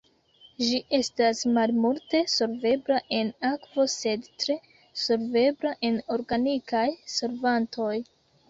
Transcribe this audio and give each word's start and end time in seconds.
Ĝi 0.67 0.77
estas 0.99 1.41
malmulte 1.57 2.21
solvebla 2.37 2.97
en 3.19 3.29
akvo 3.51 3.87
sed 3.97 4.27
tre 4.45 4.57
solvebla 5.03 5.75
en 5.91 6.03
organikaj 6.17 6.87
solvantoj. 7.19 7.95